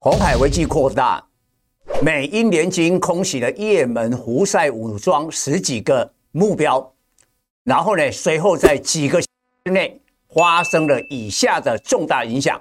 [0.00, 1.26] 红海危机扩大，
[2.00, 6.94] 美英联军空袭了也门胡塞武装十几个目标，
[7.64, 9.28] 然后呢，随后在几个之
[9.72, 10.00] 内
[10.32, 12.60] 发生了以下的重大影响。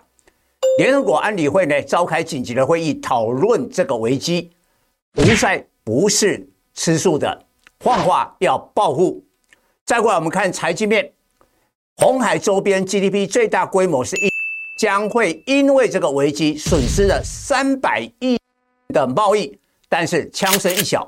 [0.80, 4.50] 联合国安理会呢召开紧急的会议，讨论这个危机。
[5.14, 7.46] 胡塞不是吃素的，
[7.84, 9.24] 换话要报复。
[9.86, 11.14] 再过来，我们看财经面，
[11.98, 14.37] 红海周边 GDP 最大规模是一。
[14.78, 18.40] 将会因为这个危机损失了三百亿
[18.90, 19.58] 的贸易，
[19.90, 21.06] 但是枪声一响，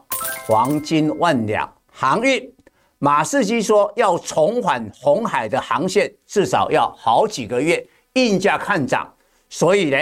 [0.47, 1.71] 黄金万两。
[1.91, 2.51] 航运，
[2.97, 9.07] 马士基说要重返红海的航线，至少要好几个月，运价看涨。
[9.49, 9.97] 所以呢，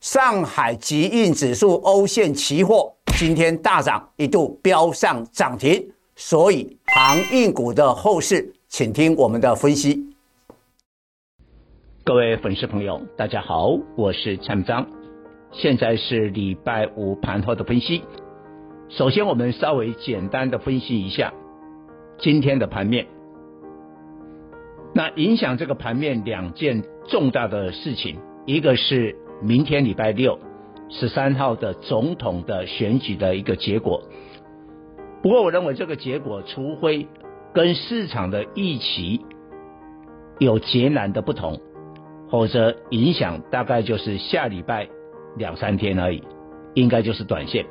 [0.00, 5.88] 上海集运指数欧线期货今天大涨，一度飙上涨停。
[6.16, 10.11] 所以航运股的后市，请听我们的分析。
[12.04, 14.88] 各位粉丝朋友，大家好，我是蔡章，
[15.52, 18.02] 现在是礼拜五盘后的分析。
[18.88, 21.32] 首先，我们稍微简单的分析一下
[22.18, 23.06] 今天的盘面。
[24.92, 30.40] 那影响这个盘面两件重大的事情，一个是明天礼拜六
[30.88, 34.02] 十三号的总统的选举的一个结果。
[35.22, 37.06] 不过，我认为这个结果，除非
[37.54, 39.24] 跟市场的预期
[40.40, 41.60] 有截然的不同。
[42.32, 44.88] 否则影响大概就是下礼拜
[45.36, 46.22] 两三天而已，
[46.72, 47.66] 应该就是短线。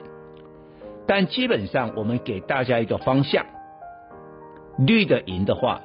[1.08, 3.44] 但基本上我们给大家一个方向，
[4.78, 5.82] 绿的赢的话，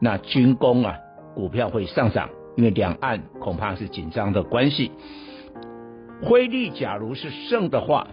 [0.00, 0.96] 那军工啊
[1.36, 4.90] 股票会上涨，因为两岸恐怕是紧张的关系。
[6.24, 8.08] 灰绿假如是胜的话，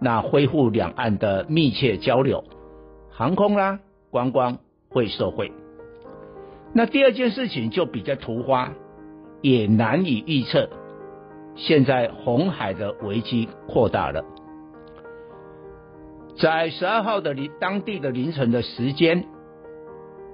[0.00, 2.42] 那恢复两岸的密切交流，
[3.10, 3.80] 航空啦、
[4.10, 4.56] 观光
[4.88, 5.52] 会受惠。
[6.72, 8.72] 那第二件事情就比较突发。
[9.42, 10.70] 也难以预测，
[11.56, 14.24] 现在红海的危机扩大了。
[16.38, 19.26] 在十二号的凌当地的凌晨的时间，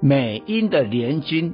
[0.00, 1.52] 美英的联军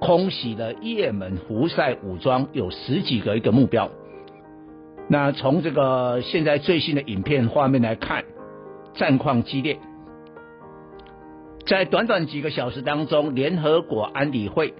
[0.00, 3.88] 空袭了也门胡塞武装有十几个一个目标。
[5.08, 8.24] 那从这个现在最新的影片画面来看，
[8.94, 9.78] 战况激烈。
[11.66, 14.74] 在短短几个小时当中，联合国安理会。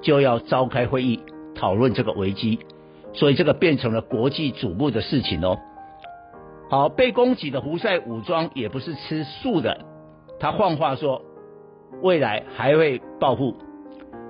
[0.00, 1.20] 就要召开会议
[1.54, 2.58] 讨论这个危机，
[3.12, 5.58] 所以这个变成了国际瞩目的事情哦。
[6.70, 9.80] 好，被攻击的胡塞武装也不是吃素的，
[10.38, 11.22] 他换话说，
[12.02, 13.56] 未来还会报复。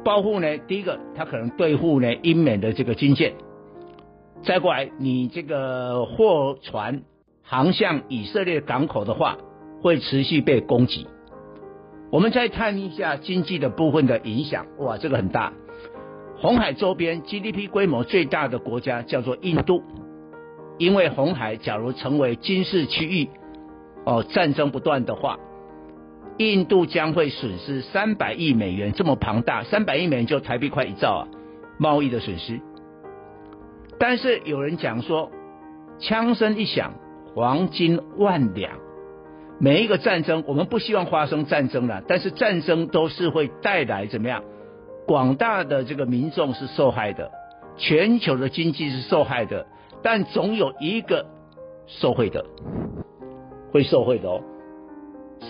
[0.05, 3.35] 报复呢，第一个他可能对付呢英美的这个军舰，
[4.43, 7.03] 再过来你这个货船
[7.43, 9.37] 航向以色列港口的话，
[9.83, 11.09] 会持续被攻击。
[12.11, 15.53] 我们再看一下经济的部分的影响，哇，这个很大。
[16.39, 19.83] 红海周边 GDP 规模最大的国家叫做印度，
[20.79, 23.29] 因为红海假如成为军事区域，
[24.05, 25.39] 哦，战争不断的话，
[26.39, 31.29] 印度将会损失三百亿美元，这么庞大，三百亿美元就台币快一兆啊，
[31.79, 32.61] 贸易的损失。
[33.99, 35.31] 但是有人讲说，
[35.99, 36.95] 枪声一响，
[37.35, 38.88] 黄金万两。
[39.61, 44.45] 每一个战争，我们不希望发生战争了，但是战争都是会带来怎么样？
[45.07, 47.31] 广大的这个民众是受害的，
[47.77, 49.67] 全球的经济是受害的，
[50.03, 51.27] 但总有一个
[51.87, 52.45] 受惠的，
[53.73, 54.41] 会受惠的哦。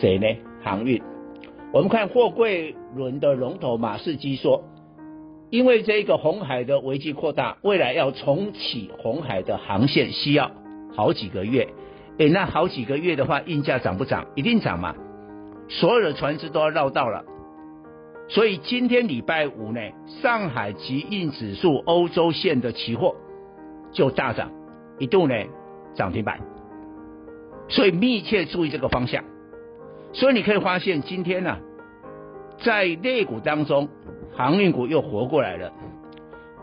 [0.01, 0.27] 谁呢？
[0.63, 1.03] 航运。
[1.73, 4.65] 我们看货柜轮的龙头马士基说，
[5.51, 10.51] 因为这个红海的危机扩大，未来要重启红海的航线需要
[10.97, 11.69] 好几个月。
[12.19, 14.27] 哎，那好几个月的话，运价涨不涨？
[14.35, 14.95] 一定涨嘛！
[15.69, 17.25] 所有的船只都要绕道了。
[18.29, 19.81] 所以今天礼拜五呢，
[20.21, 23.15] 上海集运指数欧洲线的期货
[23.93, 24.51] 就大涨，
[24.99, 25.35] 一度呢
[25.95, 26.41] 涨停板。
[27.69, 29.23] 所以密切注意这个方向。
[30.13, 31.59] 所以你可以发现，今天呢、
[32.65, 33.89] 在类股当中，
[34.35, 35.73] 航运股又活过来了。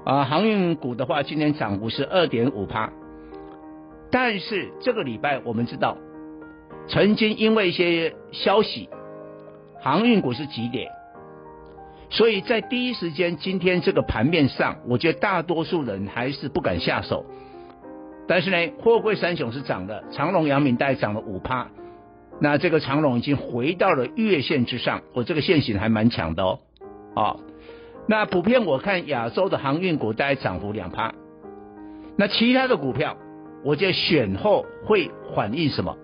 [0.04, 2.92] 啊，航运股的话，今天涨幅是二点五趴。
[4.18, 5.98] 但是这个礼拜我们知道，
[6.88, 8.88] 曾经因为一些消息，
[9.82, 10.90] 航运股是急跌，
[12.10, 17.26] 所以在第一时间今天这个盘面上，我觉得大多数人还是不敢下手。
[18.26, 21.68] 但是呢，货柜三雄是涨的，长隆、阳明大概涨了五趴，
[22.40, 26.60] 那这个长隆已经回到了月线之上，我这个线型还蛮强的哦。
[27.16, 27.36] 啊，
[28.08, 31.14] 那普遍我看亚洲的航运股大概涨幅两趴，
[32.18, 33.18] 那其他的股票。
[33.66, 35.98] 我觉得选后会反映什么？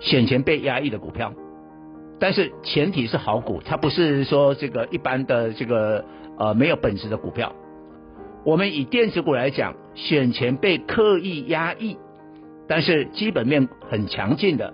[0.00, 1.32] 选前被压抑的股票，
[2.18, 6.04] 但是前提是好股，它不是说这个一般的这个
[6.38, 7.54] 呃没有本质的股票。
[8.44, 11.96] 我们以电子股来讲，选前被刻意压抑，
[12.66, 14.72] 但是基本面很强劲的，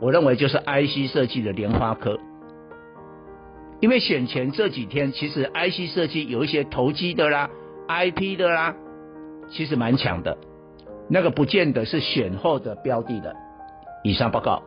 [0.00, 2.18] 我认为就是 IC 设计的莲花科。
[3.80, 7.50] 因为选前这几天，其实 IC 设计有一些投机的啦、
[7.88, 8.74] IP 的啦，
[9.50, 10.38] 其实蛮强的，
[11.08, 13.34] 那个不见得是选后的标的的。
[14.02, 14.62] 以上报告。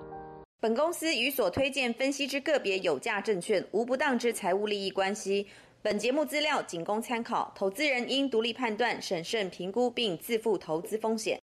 [0.59, 5.47] 本公司与所推荐分析之个别有价证券无不当之财务利益关系。
[5.83, 11.39] 本节目资料仅供参考，投资人应独立判断、审慎评估并自负投资风险。